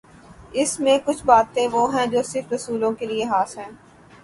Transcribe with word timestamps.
اس 0.59 0.71
میںکچھ 0.79 1.21
باتیں 1.25 1.67
وہ 1.71 1.83
ہیں 1.95 2.05
جو 2.05 2.21
صرف 2.23 2.51
رسولوں 2.53 2.91
کے 2.91 3.05
لیے 3.05 3.25
خاص 3.29 3.57
ہیں۔ 3.57 3.71